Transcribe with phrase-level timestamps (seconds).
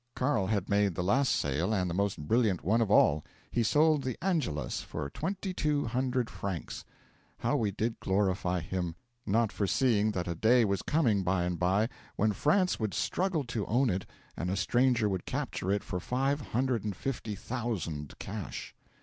[0.15, 3.23] Carl had made the last sale and the most brilliant one of all.
[3.51, 6.83] He sold the "Angelus" for twenty two hundred francs.
[7.37, 8.95] How we did glorify him!
[9.27, 13.67] not foreseeing that a day was coming by and by when France would struggle to
[13.67, 18.73] own it and a stranger would capture it for five hundred and fifty thousand, cash.